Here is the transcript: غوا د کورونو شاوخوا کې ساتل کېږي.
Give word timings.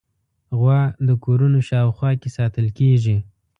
غوا 0.59 0.81
د 1.07 1.09
کورونو 1.23 1.59
شاوخوا 1.69 2.11
کې 2.21 2.29
ساتل 2.37 2.67
کېږي. 2.79 3.17